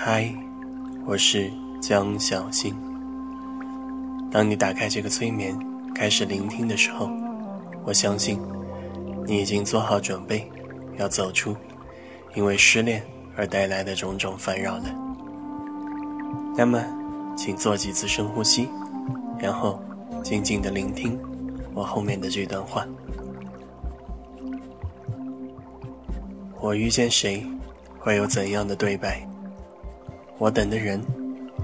[0.00, 0.32] 嗨，
[1.04, 2.72] 我是江小新。
[4.30, 5.58] 当你打开这个催眠，
[5.92, 7.10] 开始聆听的时候，
[7.84, 8.40] 我相信
[9.26, 10.48] 你已经做好准备，
[10.98, 11.56] 要走出
[12.36, 13.02] 因为失恋
[13.36, 14.84] 而带来的种种烦扰了。
[16.56, 16.80] 那么，
[17.36, 18.68] 请做几次深呼吸，
[19.36, 19.82] 然后
[20.22, 21.18] 静静的聆听
[21.74, 22.86] 我后面的这段话。
[26.60, 27.44] 我遇见谁，
[27.98, 29.28] 会有怎样的对白？
[30.38, 31.02] 我等的人，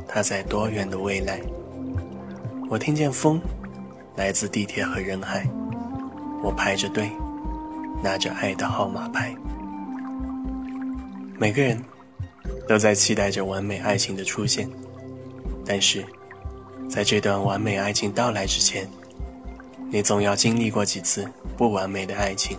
[0.09, 1.41] 他在多远的未来？
[2.69, 3.41] 我听见风，
[4.16, 5.48] 来自地铁和人海。
[6.42, 7.09] 我排着队，
[8.02, 9.33] 拿着爱的号码牌。
[11.38, 11.80] 每个人
[12.66, 14.69] 都在期待着完美爱情的出现，
[15.64, 16.05] 但是，
[16.91, 18.88] 在这段完美爱情到来之前，
[19.88, 21.25] 你总要经历过几次
[21.56, 22.59] 不完美的爱情，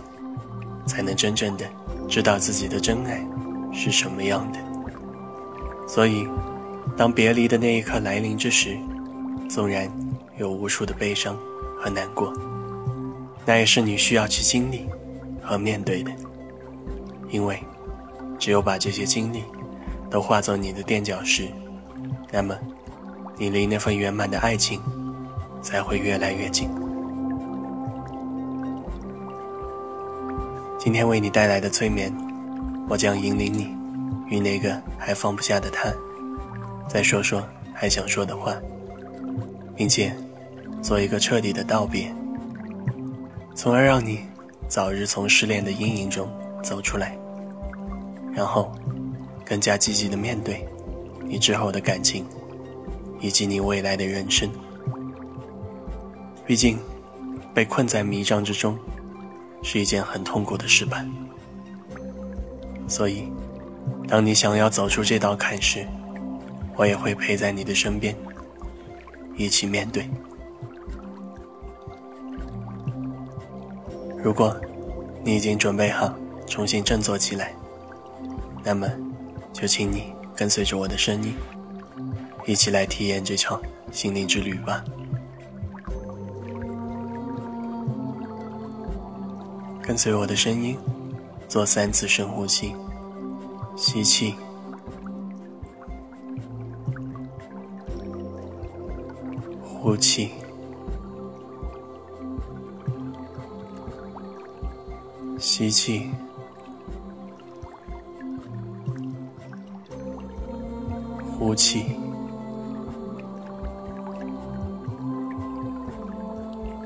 [0.86, 1.66] 才能真正的
[2.08, 3.22] 知道自己的真爱
[3.70, 4.58] 是什么样的。
[5.86, 6.28] 所以，
[6.96, 8.76] 当别离的那一刻来临之时，
[9.48, 9.90] 纵然
[10.36, 11.36] 有无数的悲伤
[11.78, 12.32] 和难过，
[13.44, 14.86] 那也是你需要去经历
[15.40, 16.10] 和面对的。
[17.30, 17.62] 因为，
[18.38, 19.44] 只有把这些经历
[20.10, 21.48] 都化作你的垫脚石，
[22.32, 22.56] 那么，
[23.36, 24.80] 你离那份圆满的爱情
[25.62, 26.68] 才会越来越近。
[30.78, 32.12] 今天为你带来的催眠，
[32.88, 33.75] 我将引领你。
[34.28, 35.92] 与那个还放不下的他，
[36.88, 38.54] 再说说还想说的话，
[39.76, 40.12] 并且
[40.82, 42.12] 做一个彻底的道别，
[43.54, 44.20] 从而让你
[44.68, 46.28] 早日从失恋的阴影中
[46.62, 47.16] 走出来，
[48.32, 48.72] 然后
[49.44, 50.66] 更加积极的面对
[51.24, 52.26] 你之后的感情
[53.20, 54.50] 以及你未来的人生。
[56.44, 56.78] 毕竟，
[57.54, 58.76] 被困在迷障之中
[59.62, 61.04] 是一件很痛苦的事吧，
[62.88, 63.28] 所以。
[64.08, 65.86] 当你想要走出这道坎时，
[66.76, 68.14] 我也会陪在你的身边，
[69.36, 70.08] 一起面对。
[74.22, 74.56] 如果
[75.24, 76.14] 你已经准备好
[76.46, 77.54] 重新振作起来，
[78.62, 78.88] 那么
[79.52, 81.34] 就请你跟随着我的声音，
[82.44, 83.60] 一起来体验这场
[83.90, 84.84] 心灵之旅吧。
[89.82, 90.76] 跟随我的声音，
[91.48, 92.74] 做三次深呼吸。
[93.76, 94.34] 吸气，
[99.62, 100.32] 呼气，
[105.38, 106.10] 吸气，
[111.38, 111.84] 呼气，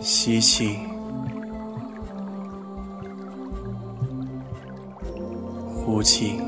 [0.00, 0.76] 吸气，
[5.84, 6.40] 呼气。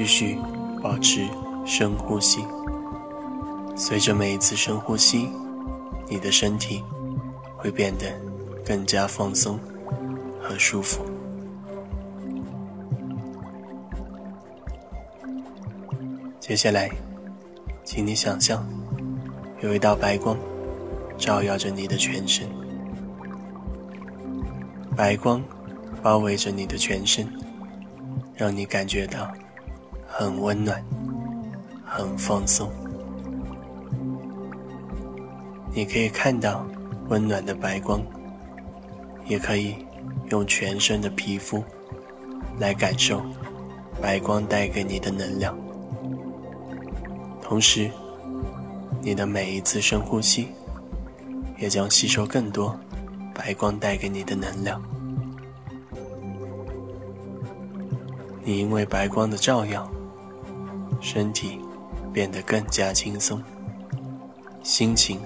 [0.00, 0.38] 继续
[0.82, 1.28] 保持
[1.66, 2.42] 深呼吸。
[3.76, 5.28] 随着每一次深呼吸，
[6.08, 6.82] 你的身体
[7.54, 8.06] 会变得
[8.64, 9.60] 更加放松
[10.40, 11.04] 和舒服。
[16.40, 16.90] 接下来，
[17.84, 18.66] 请你想象
[19.60, 20.34] 有一道白光
[21.18, 22.48] 照耀着你的全身，
[24.96, 25.44] 白光
[26.02, 27.30] 包围着你的全身，
[28.34, 29.30] 让你感觉到。
[30.12, 30.84] 很温暖，
[31.86, 32.68] 很放松。
[35.72, 36.66] 你可以看到
[37.08, 38.02] 温暖的白光，
[39.24, 39.76] 也可以
[40.30, 41.62] 用全身的皮肤
[42.58, 43.22] 来感受
[44.02, 45.56] 白光带给你的能量。
[47.40, 47.88] 同时，
[49.00, 50.48] 你的每一次深呼吸
[51.56, 52.78] 也将吸收更多
[53.32, 54.82] 白光带给你的能量。
[58.42, 59.88] 你因为白光的照耀。
[61.00, 61.58] 身体
[62.12, 63.42] 变得更加轻松，
[64.62, 65.18] 心情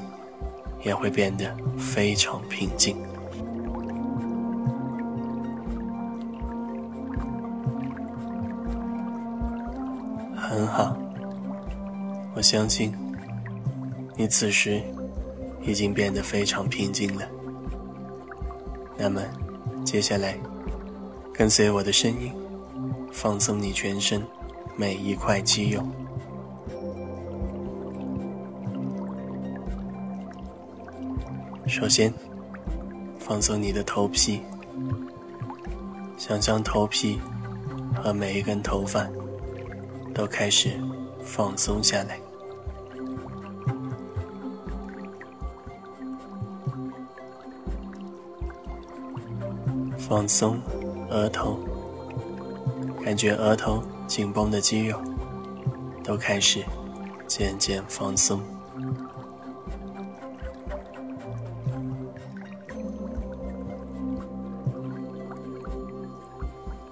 [0.85, 2.97] 也会变得非常平静。
[10.37, 10.97] 很好，
[12.37, 12.95] 我相信
[14.15, 14.81] 你此时
[15.63, 17.27] 已经变得非常平静了。
[18.97, 19.21] 那么，
[19.85, 20.39] 接下来
[21.33, 22.33] 跟随我的声音，
[23.11, 24.23] 放松你全身。
[24.77, 25.83] 每一块肌肉。
[31.67, 32.13] 首先，
[33.19, 34.43] 放松你的头皮，
[36.17, 37.19] 想象头皮
[37.97, 39.09] 和每一根头发
[40.13, 40.79] 都开始
[41.23, 42.19] 放松下来。
[49.97, 50.59] 放松
[51.11, 51.59] 额头，
[53.03, 53.83] 感觉额头。
[54.07, 55.01] 紧绷的肌肉
[56.03, 56.65] 都开始
[57.27, 58.41] 渐渐放松。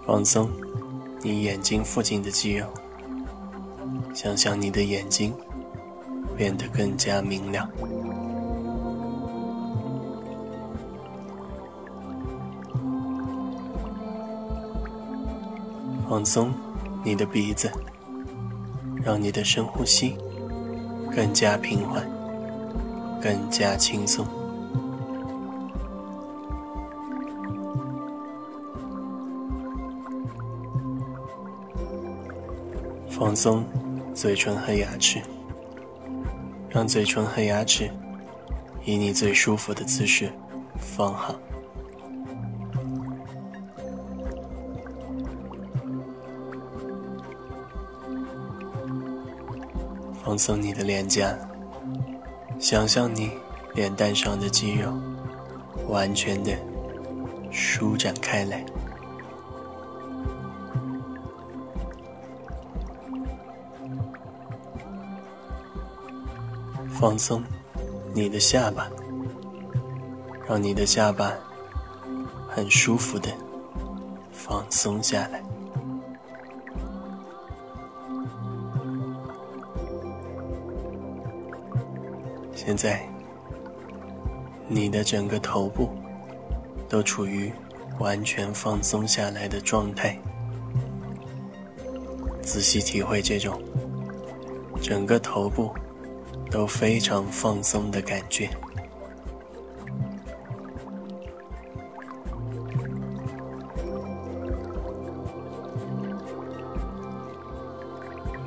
[0.05, 0.51] 放松
[1.23, 2.67] 你眼睛附近的肌肉，
[4.13, 5.33] 想象你的眼睛
[6.37, 7.71] 变得更加明亮。
[16.09, 16.53] 放松
[17.05, 17.71] 你的鼻子，
[19.03, 20.17] 让你的深呼吸
[21.15, 22.09] 更加平缓，
[23.21, 24.27] 更加轻松。
[33.11, 33.65] 放松
[34.15, 35.21] 嘴唇和牙齿，
[36.69, 37.91] 让嘴唇和牙齿
[38.85, 40.33] 以你最舒服的姿势
[40.77, 41.35] 放好。
[50.33, 51.37] 放松你的脸颊，
[52.59, 53.33] 想象你
[53.75, 54.91] 脸蛋上的肌肉
[55.89, 56.57] 完全的
[57.51, 58.65] 舒展开来。
[66.99, 67.45] 放松
[68.15, 68.89] 你的下巴，
[70.49, 71.31] 让你的下巴
[72.49, 73.29] 很舒服的
[74.33, 75.42] 放松下来。
[82.65, 83.03] 现在，
[84.69, 85.91] 你的整个头部
[86.89, 87.53] 都处于
[87.99, 90.17] 完全放松下来的状态，
[92.41, 93.61] 仔细体会这种
[94.81, 95.75] 整个头部。
[96.53, 98.47] 都非常放松的感觉。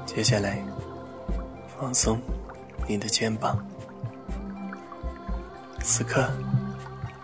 [0.06, 0.64] 接下来，
[1.80, 2.22] 放松
[2.88, 3.58] 你的肩膀。
[5.88, 6.28] 此刻，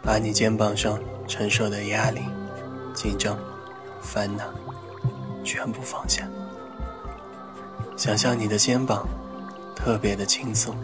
[0.04, 2.22] 把你肩膀上承受的压力、
[2.94, 3.36] 紧张、
[4.00, 4.44] 烦恼
[5.44, 6.28] 全部放下，
[7.98, 9.08] 想象你的肩膀。
[9.74, 10.76] 特别的轻松，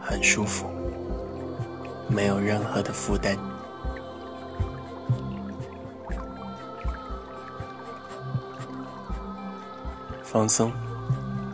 [0.00, 0.66] 很舒服，
[2.08, 3.38] 没有任何的负担。
[10.24, 10.72] 放松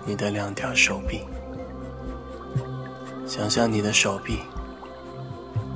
[0.06, 1.26] 你的两条手臂，
[3.26, 4.38] 想象你的手臂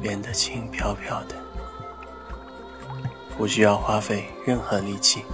[0.06, 1.35] 变得轻飘飘的，
[3.37, 5.25] 不需要花费任何力气，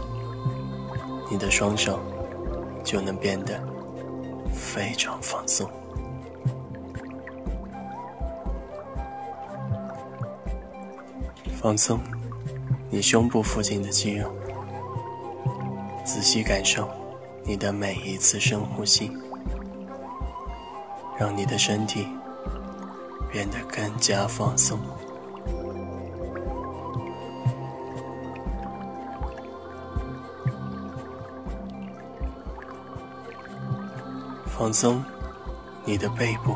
[1.31, 2.01] 你的双手
[2.83, 3.61] 就能变得。
[4.55, 5.69] 非常放松，
[11.61, 12.01] 放松
[12.91, 14.31] 你胸部附近的肌肉，
[16.03, 16.89] 仔细感受
[17.45, 19.11] 你的每一次深呼吸，
[21.19, 22.07] 让你的身体
[23.33, 24.79] 变得更加放松。
[34.47, 35.03] 放松
[35.85, 36.55] 你的背部，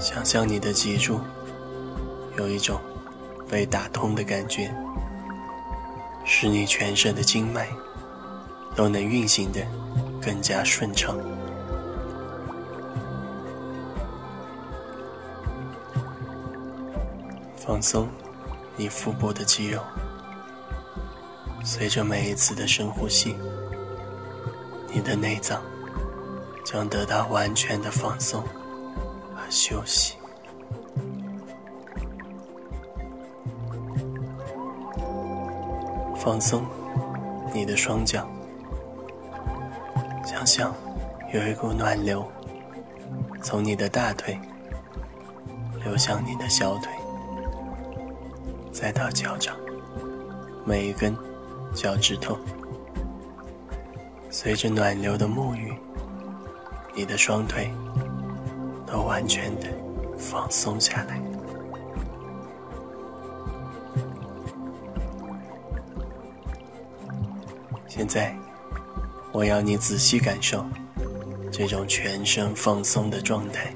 [0.00, 1.20] 想象你的脊柱
[2.36, 2.78] 有一种
[3.48, 4.74] 被打通的感觉，
[6.24, 7.68] 使你全身的经脉
[8.74, 9.60] 都能运行的
[10.20, 11.16] 更加顺畅。
[17.64, 18.08] 放松
[18.76, 19.80] 你腹部的肌肉，
[21.64, 23.36] 随着每一次的深呼吸，
[24.92, 25.62] 你的内脏。
[26.64, 28.40] 将得到完全的放松
[29.34, 30.14] 和休息。
[36.16, 36.64] 放松
[37.52, 38.26] 你的双脚，
[40.24, 40.72] 想象
[41.34, 42.24] 有一股暖流
[43.42, 44.40] 从你的大腿
[45.84, 46.92] 流向你的小腿，
[48.72, 49.54] 再到脚掌
[50.64, 51.14] 每一根
[51.74, 52.38] 脚趾头，
[54.30, 55.72] 随着暖流的沐浴。
[56.94, 57.70] 你的双腿
[58.86, 59.66] 都完全的
[60.18, 61.22] 放松下来。
[67.88, 68.36] 现在，
[69.32, 70.66] 我要你仔细感受
[71.50, 73.74] 这种全身放松的状态，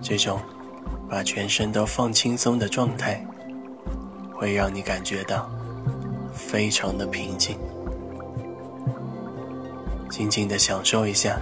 [0.00, 0.40] 这种
[1.12, 3.22] 把全身都放轻松的状态
[4.32, 5.46] 会让你感觉到
[6.32, 7.58] 非常的平静。
[10.08, 11.38] 静静的享受一下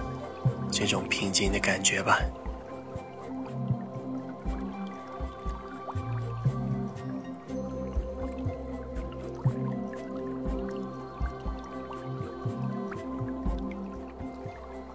[0.69, 2.19] 这种平静的感觉吧。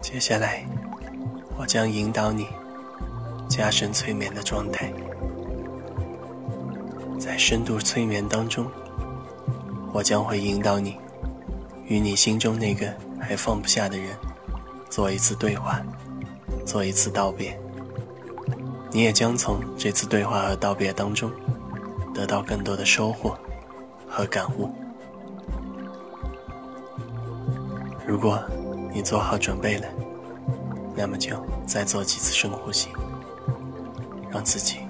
[0.02, 0.66] 接下来
[1.56, 2.46] 我将引导你
[3.56, 4.92] 加深催眠的状态。
[7.18, 8.70] 在深度催眠当中，
[9.94, 10.98] 我将会引导你
[11.86, 12.86] 与你心中那个
[13.18, 14.14] 还放不下的人
[14.90, 15.80] 做一次对话，
[16.66, 17.58] 做一次道别。
[18.92, 21.32] 你也将从这次对话和道别当中
[22.12, 23.38] 得到更多的收获
[24.06, 24.70] 和感悟。
[28.06, 28.38] 如果
[28.92, 29.86] 你做好准备了，
[30.94, 31.34] 那么就
[31.66, 32.88] 再做几次深呼吸，
[34.36, 34.80] 让自己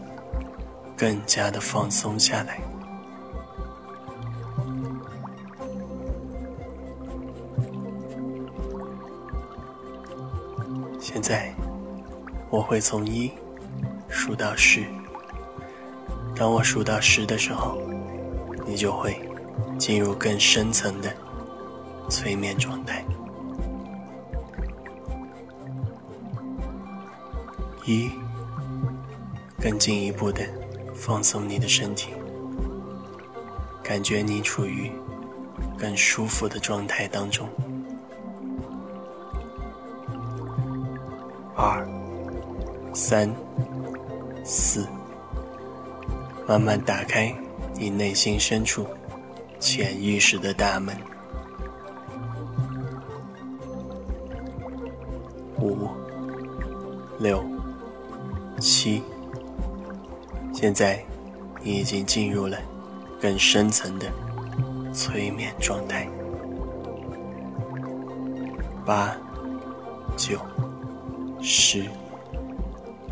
[0.96, 2.60] 更加的放松下来。
[11.00, 11.54] 现在
[12.50, 13.30] 我会从一
[14.08, 14.84] 数到十，
[16.34, 17.80] 当我数到十的时候，
[18.66, 19.30] 你就会
[19.78, 21.08] 进入更深层的
[22.10, 23.04] 催眠状态。
[27.84, 28.10] 一，
[29.68, 30.46] 更进一步的
[30.94, 32.10] 放松你的身体，
[33.82, 34.92] 感觉你处于
[35.76, 37.48] 更舒服的状态当中。
[41.56, 41.84] 二，
[42.94, 43.34] 三，
[44.44, 44.86] 四，
[46.46, 47.34] 慢慢打开
[47.74, 48.86] 你内心深处
[49.58, 50.96] 潜意识的大门。
[60.66, 61.00] 现在
[61.62, 62.58] 你已经进入了
[63.20, 64.10] 更深层的
[64.92, 66.08] 催眠状态。
[68.84, 69.16] 八、
[70.16, 70.40] 九、
[71.40, 71.84] 十，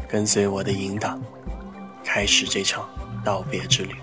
[0.08, 1.16] 跟随我的引导，
[2.02, 2.88] 开始这场
[3.24, 3.94] 道别之旅。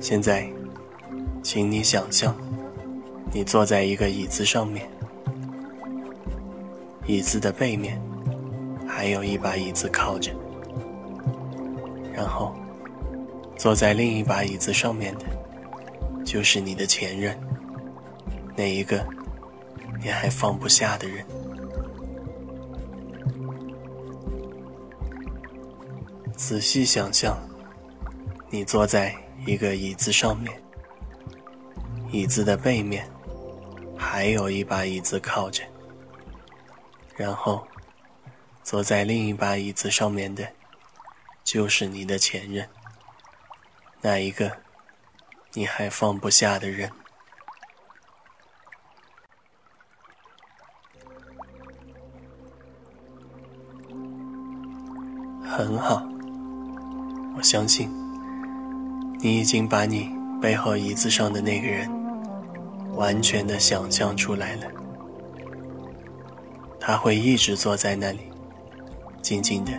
[0.00, 0.50] 现在，
[1.44, 2.34] 请你想象，
[3.32, 4.90] 你坐在一个椅子上面，
[7.06, 8.02] 椅子的背面。
[8.96, 10.30] 还有一把椅子靠着，
[12.12, 12.54] 然后
[13.56, 15.24] 坐在另一把椅子上面的，
[16.24, 17.36] 就是你的前任，
[18.56, 19.04] 那一个
[20.00, 21.26] 你还放不下的人。
[26.36, 27.36] 仔细想象，
[28.48, 29.12] 你坐在
[29.44, 30.62] 一个椅子上面，
[32.12, 33.04] 椅子的背面
[33.96, 35.64] 还有一把椅子靠着，
[37.16, 37.66] 然后。
[38.64, 40.48] 坐在另一把椅子上面的，
[41.44, 42.66] 就是你的前任，
[44.00, 44.50] 那一个
[45.52, 46.90] 你还放不下的人。
[55.46, 56.02] 很好，
[57.36, 57.88] 我相信
[59.20, 61.88] 你已经把你背后椅子上的那个人
[62.94, 64.66] 完全的想象出来了，
[66.80, 68.33] 他会一直坐在那里。
[69.24, 69.72] 静静的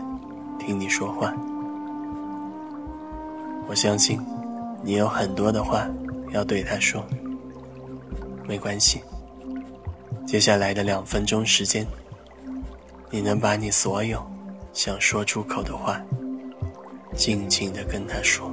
[0.57, 1.31] 听你说话，
[3.67, 4.19] 我相信
[4.81, 5.87] 你有很多的话
[6.31, 7.05] 要对他说。
[8.47, 9.03] 没关系，
[10.25, 11.85] 接下来的两分钟时间，
[13.11, 14.19] 你能把你所有
[14.73, 16.01] 想说出口的话，
[17.15, 18.51] 静静的跟他说。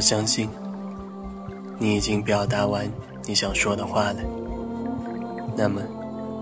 [0.00, 0.48] 我相信
[1.78, 2.90] 你已经表达完
[3.26, 4.16] 你想说的话了。
[5.54, 5.82] 那么，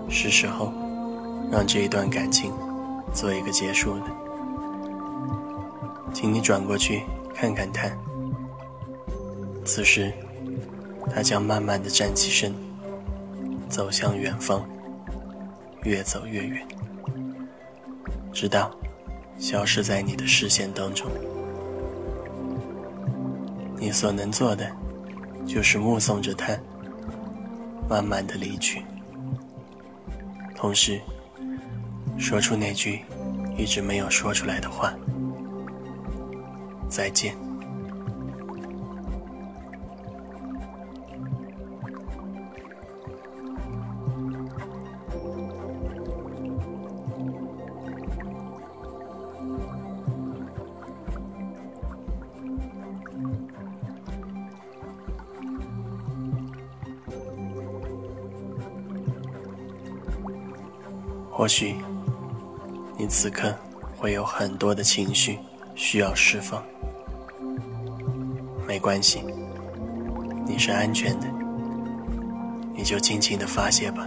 [0.07, 0.71] 是时候
[1.51, 2.53] 让这一段感情
[3.13, 4.03] 做一个结束了。
[6.13, 7.03] 请你转过去
[7.35, 7.89] 看看他。
[9.65, 10.13] 此时，
[11.13, 12.55] 他将慢慢的站起身，
[13.67, 14.65] 走向远方，
[15.83, 16.65] 越走越远，
[18.31, 18.71] 直到
[19.37, 21.11] 消失在你的视线当中。
[23.79, 24.69] 你所能做的，
[25.47, 26.57] 就是目送着他
[27.89, 28.83] 慢慢的离去，
[30.55, 30.99] 同时
[32.17, 33.01] 说出那句
[33.57, 34.93] 一直没有说出来的话：
[36.89, 37.48] 再见。
[61.39, 61.77] 或许，
[62.97, 63.55] 你此刻
[63.95, 65.39] 会有很多的情绪
[65.73, 66.61] 需要释放，
[68.67, 69.23] 没关系，
[70.45, 71.27] 你是安全的，
[72.75, 74.05] 你就尽情的发泄吧。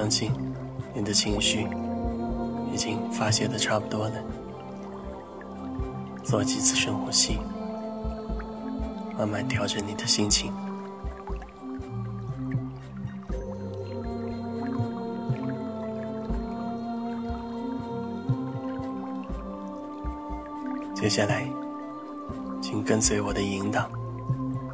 [0.00, 0.32] 相信
[0.94, 1.68] 你的情绪
[2.72, 4.14] 已经发泄的差不多了，
[6.24, 7.38] 做几次深呼吸，
[9.18, 10.50] 慢慢调整你的心情。
[20.94, 21.46] 接下来，
[22.62, 23.86] 请跟随我的引导，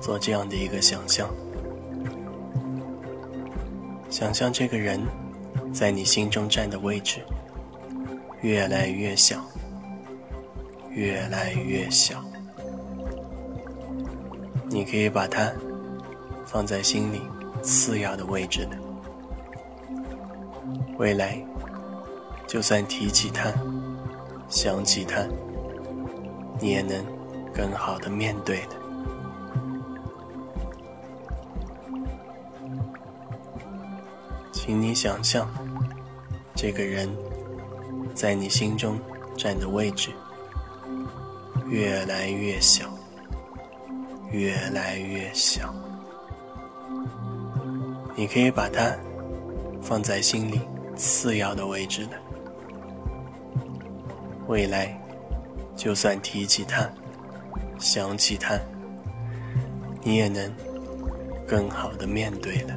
[0.01, 1.29] 做这样的一个想象。
[4.17, 4.99] 想象这个人
[5.75, 7.21] 在你心中占的位置
[8.41, 9.45] 越来越小，
[10.89, 12.25] 越来越小。
[14.71, 15.53] 你可以把他
[16.47, 17.21] 放在心里
[17.63, 18.79] 次要的位置的。
[20.97, 21.39] 未来，
[22.47, 23.53] 就算提起他，
[24.49, 25.27] 想起他，
[26.59, 27.05] 你也能
[27.53, 28.86] 更好的面对的。
[34.67, 35.49] 请你想象，
[36.57, 37.09] 这个人
[38.13, 38.99] 在你心中
[39.37, 40.11] 占的位置
[41.69, 42.93] 越来越小，
[44.33, 45.73] 越来越小。
[48.17, 48.93] 你可以把他
[49.81, 50.61] 放在心里
[50.97, 52.19] 次要的位置的。
[54.49, 55.01] 未来，
[55.77, 56.91] 就算提起他，
[57.79, 58.59] 想起他，
[60.03, 60.53] 你也能
[61.47, 62.75] 更好的面对了。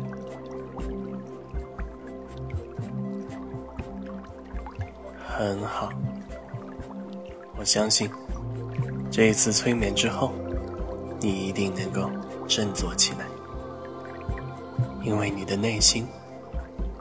[5.40, 5.90] 很好，
[7.58, 8.10] 我相信
[9.10, 10.34] 这一次催眠之后，
[11.22, 12.10] 你一定能够
[12.46, 13.20] 振作起来，
[15.02, 16.06] 因为你的内心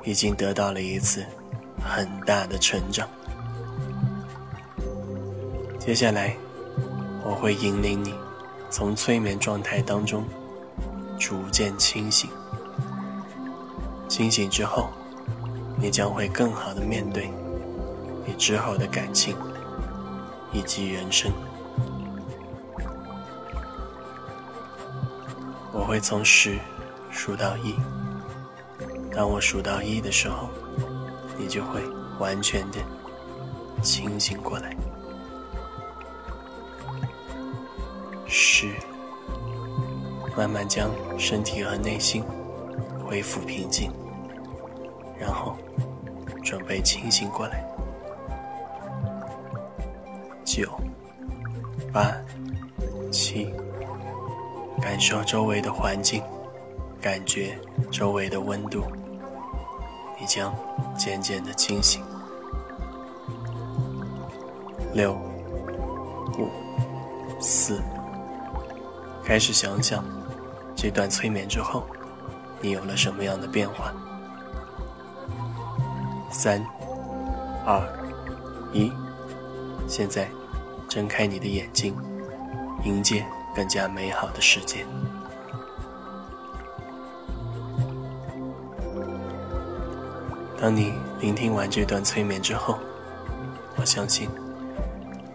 [0.05, 1.27] 已经得到了一次
[1.83, 3.09] 很大的成长。
[5.81, 6.37] 接下来，
[7.25, 8.15] 我会引领你
[8.71, 10.23] 从催眠状态当中
[11.19, 12.31] 逐渐清醒，
[14.09, 14.91] 清醒之后，
[15.77, 17.29] 你将会更好的面对。
[18.29, 19.35] 你之后的感情
[20.53, 21.33] 以及人生，
[25.73, 26.59] 我会从十
[27.11, 27.75] 数到一。
[29.17, 30.51] 当我数到一的时候，
[31.39, 31.81] 你就会
[32.19, 32.77] 完全的
[33.83, 34.77] 清醒过来。
[38.27, 38.75] 十，
[40.37, 42.23] 慢慢将身体和内心
[43.07, 43.91] 恢复平静，
[45.19, 45.57] 然后。
[46.45, 47.63] 准备清醒过来。
[50.49, 50.67] 九、
[51.93, 52.11] 八、
[53.13, 53.53] 七，
[54.81, 56.23] 感受周围的环境，
[57.03, 57.59] 感觉
[57.91, 58.83] 周围的温度，
[60.19, 60.55] 你将
[60.97, 62.03] 渐渐的清醒。
[64.95, 65.13] 六、
[66.39, 66.49] 五、
[67.39, 67.83] 四，
[69.23, 70.03] 开始想想，
[70.75, 71.85] 这段催眠之后，
[72.63, 73.93] 你有了什么样的变化？
[76.31, 76.65] 三、
[77.67, 77.87] 二、
[78.73, 78.91] 一，
[79.87, 80.27] 现在
[80.89, 81.95] 睁开你的眼睛，
[82.85, 83.25] 迎接
[83.55, 84.87] 更加美好的世界。
[90.61, 92.79] 当你聆听完这段催眠之后，
[93.77, 94.29] 我相信。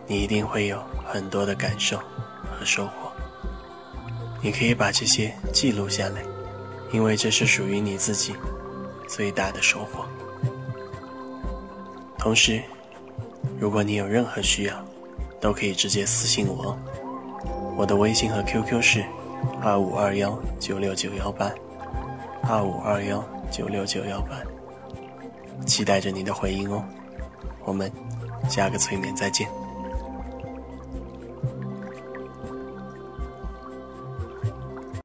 [0.05, 3.09] 你一定会有很多的感受和收获。
[4.41, 6.21] 你可以把这些记录下来，
[6.91, 8.35] 因为这是属于你自己
[9.07, 10.05] 最大的收获。
[12.19, 12.61] 同时，
[13.57, 14.85] 如果你有任何需要，
[15.43, 16.77] 都可以直接私信我。
[17.75, 19.03] 我的微信和 QQ 是
[19.62, 21.51] 二五二幺九六九幺八，
[22.43, 24.38] 二五二幺九六九幺八，
[25.65, 26.82] 期待着你的回应哦。
[27.65, 27.91] 我们
[28.47, 29.49] 下个催眠再见。